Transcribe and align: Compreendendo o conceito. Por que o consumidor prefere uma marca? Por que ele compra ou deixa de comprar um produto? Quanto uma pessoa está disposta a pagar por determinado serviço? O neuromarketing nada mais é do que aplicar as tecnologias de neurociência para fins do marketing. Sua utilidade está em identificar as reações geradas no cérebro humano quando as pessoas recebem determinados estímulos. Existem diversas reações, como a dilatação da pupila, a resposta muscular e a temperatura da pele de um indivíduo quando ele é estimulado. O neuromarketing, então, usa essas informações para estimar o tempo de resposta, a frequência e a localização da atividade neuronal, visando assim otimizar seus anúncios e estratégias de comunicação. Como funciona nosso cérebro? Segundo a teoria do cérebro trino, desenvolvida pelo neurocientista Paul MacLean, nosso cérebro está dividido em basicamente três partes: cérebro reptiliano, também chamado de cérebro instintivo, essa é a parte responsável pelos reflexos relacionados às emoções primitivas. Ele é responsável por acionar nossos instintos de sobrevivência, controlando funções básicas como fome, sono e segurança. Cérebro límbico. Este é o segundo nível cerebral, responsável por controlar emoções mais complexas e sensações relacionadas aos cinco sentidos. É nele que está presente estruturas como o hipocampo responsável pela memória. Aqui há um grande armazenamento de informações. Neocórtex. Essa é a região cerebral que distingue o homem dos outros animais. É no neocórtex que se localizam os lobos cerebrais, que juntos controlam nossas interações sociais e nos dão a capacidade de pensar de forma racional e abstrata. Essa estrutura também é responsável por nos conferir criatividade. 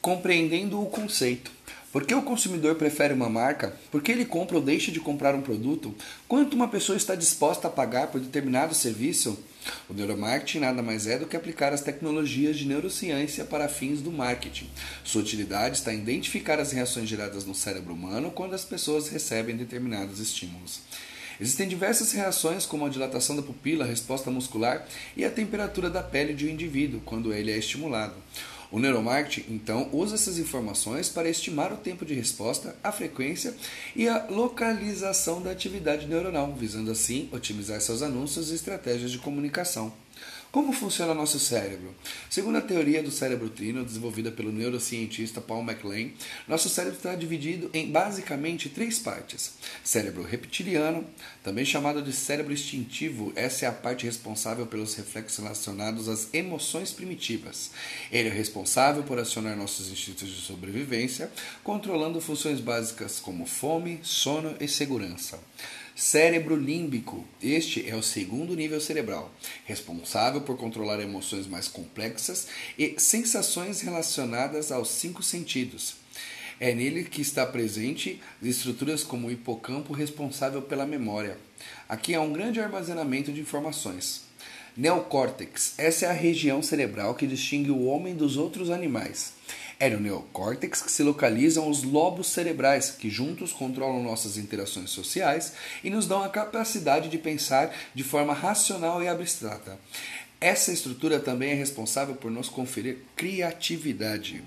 Compreendendo 0.00 0.80
o 0.80 0.86
conceito. 0.86 1.50
Por 1.92 2.06
que 2.06 2.14
o 2.14 2.22
consumidor 2.22 2.76
prefere 2.76 3.12
uma 3.12 3.28
marca? 3.28 3.76
Por 3.90 4.00
que 4.00 4.10
ele 4.10 4.24
compra 4.24 4.56
ou 4.56 4.62
deixa 4.62 4.90
de 4.90 4.98
comprar 4.98 5.34
um 5.34 5.42
produto? 5.42 5.94
Quanto 6.26 6.54
uma 6.54 6.68
pessoa 6.68 6.96
está 6.96 7.14
disposta 7.14 7.68
a 7.68 7.70
pagar 7.70 8.06
por 8.06 8.18
determinado 8.18 8.74
serviço? 8.74 9.38
O 9.90 9.92
neuromarketing 9.92 10.60
nada 10.60 10.82
mais 10.82 11.06
é 11.06 11.18
do 11.18 11.26
que 11.26 11.36
aplicar 11.36 11.74
as 11.74 11.82
tecnologias 11.82 12.56
de 12.56 12.64
neurociência 12.64 13.44
para 13.44 13.68
fins 13.68 14.00
do 14.00 14.10
marketing. 14.10 14.70
Sua 15.04 15.20
utilidade 15.20 15.76
está 15.76 15.92
em 15.92 15.98
identificar 15.98 16.58
as 16.58 16.72
reações 16.72 17.06
geradas 17.06 17.44
no 17.44 17.54
cérebro 17.54 17.92
humano 17.92 18.30
quando 18.30 18.54
as 18.54 18.64
pessoas 18.64 19.10
recebem 19.10 19.54
determinados 19.54 20.18
estímulos. 20.18 20.80
Existem 21.38 21.68
diversas 21.68 22.12
reações, 22.12 22.64
como 22.64 22.86
a 22.86 22.88
dilatação 22.88 23.34
da 23.34 23.42
pupila, 23.42 23.84
a 23.84 23.88
resposta 23.88 24.30
muscular 24.30 24.86
e 25.16 25.24
a 25.24 25.30
temperatura 25.30 25.90
da 25.90 26.02
pele 26.02 26.32
de 26.32 26.46
um 26.46 26.50
indivíduo 26.50 27.02
quando 27.04 27.34
ele 27.34 27.50
é 27.50 27.58
estimulado. 27.58 28.14
O 28.72 28.78
neuromarketing, 28.78 29.52
então, 29.52 29.88
usa 29.92 30.14
essas 30.14 30.38
informações 30.38 31.08
para 31.08 31.28
estimar 31.28 31.72
o 31.72 31.76
tempo 31.76 32.04
de 32.04 32.14
resposta, 32.14 32.76
a 32.84 32.92
frequência 32.92 33.52
e 33.96 34.06
a 34.06 34.26
localização 34.28 35.42
da 35.42 35.50
atividade 35.50 36.06
neuronal, 36.06 36.54
visando 36.54 36.90
assim 36.90 37.28
otimizar 37.32 37.80
seus 37.80 38.00
anúncios 38.00 38.50
e 38.50 38.54
estratégias 38.54 39.10
de 39.10 39.18
comunicação. 39.18 39.92
Como 40.52 40.72
funciona 40.72 41.14
nosso 41.14 41.38
cérebro? 41.38 41.94
Segundo 42.28 42.58
a 42.58 42.60
teoria 42.60 43.00
do 43.04 43.10
cérebro 43.12 43.48
trino, 43.48 43.84
desenvolvida 43.84 44.32
pelo 44.32 44.50
neurocientista 44.50 45.40
Paul 45.40 45.62
MacLean, 45.62 46.10
nosso 46.48 46.68
cérebro 46.68 46.96
está 46.96 47.14
dividido 47.14 47.70
em 47.72 47.88
basicamente 47.88 48.68
três 48.68 48.98
partes: 48.98 49.52
cérebro 49.84 50.24
reptiliano, 50.24 51.06
também 51.44 51.64
chamado 51.64 52.02
de 52.02 52.12
cérebro 52.12 52.52
instintivo, 52.52 53.32
essa 53.36 53.64
é 53.64 53.68
a 53.68 53.72
parte 53.72 54.06
responsável 54.06 54.66
pelos 54.66 54.96
reflexos 54.96 55.38
relacionados 55.38 56.08
às 56.08 56.34
emoções 56.34 56.90
primitivas. 56.90 57.70
Ele 58.10 58.28
é 58.28 58.32
responsável 58.32 59.04
por 59.04 59.20
acionar 59.20 59.56
nossos 59.56 59.88
instintos 59.92 60.28
de 60.28 60.40
sobrevivência, 60.40 61.30
controlando 61.62 62.20
funções 62.20 62.58
básicas 62.58 63.20
como 63.20 63.46
fome, 63.46 64.00
sono 64.02 64.56
e 64.58 64.66
segurança. 64.66 65.38
Cérebro 66.00 66.56
límbico. 66.56 67.26
Este 67.42 67.86
é 67.86 67.94
o 67.94 68.02
segundo 68.02 68.56
nível 68.56 68.80
cerebral, 68.80 69.30
responsável 69.66 70.40
por 70.40 70.56
controlar 70.56 70.98
emoções 70.98 71.46
mais 71.46 71.68
complexas 71.68 72.46
e 72.78 72.94
sensações 72.96 73.82
relacionadas 73.82 74.72
aos 74.72 74.88
cinco 74.88 75.22
sentidos. 75.22 75.96
É 76.58 76.74
nele 76.74 77.04
que 77.04 77.20
está 77.20 77.44
presente 77.44 78.18
estruturas 78.42 79.04
como 79.04 79.28
o 79.28 79.30
hipocampo 79.30 79.92
responsável 79.92 80.62
pela 80.62 80.86
memória. 80.86 81.36
Aqui 81.86 82.14
há 82.14 82.20
um 82.22 82.32
grande 82.32 82.58
armazenamento 82.60 83.30
de 83.30 83.42
informações. 83.42 84.22
Neocórtex. 84.74 85.74
Essa 85.76 86.06
é 86.06 86.08
a 86.08 86.14
região 86.14 86.62
cerebral 86.62 87.14
que 87.14 87.26
distingue 87.26 87.70
o 87.70 87.84
homem 87.84 88.14
dos 88.14 88.38
outros 88.38 88.70
animais. 88.70 89.34
É 89.82 89.88
no 89.88 89.98
neocórtex 89.98 90.82
que 90.82 90.92
se 90.92 91.02
localizam 91.02 91.66
os 91.66 91.82
lobos 91.82 92.26
cerebrais, 92.26 92.90
que 92.90 93.08
juntos 93.08 93.50
controlam 93.50 94.02
nossas 94.02 94.36
interações 94.36 94.90
sociais 94.90 95.54
e 95.82 95.88
nos 95.88 96.06
dão 96.06 96.22
a 96.22 96.28
capacidade 96.28 97.08
de 97.08 97.16
pensar 97.16 97.74
de 97.94 98.04
forma 98.04 98.34
racional 98.34 99.02
e 99.02 99.08
abstrata. 99.08 99.78
Essa 100.38 100.70
estrutura 100.70 101.18
também 101.18 101.52
é 101.52 101.54
responsável 101.54 102.14
por 102.14 102.30
nos 102.30 102.50
conferir 102.50 102.98
criatividade. 103.16 104.42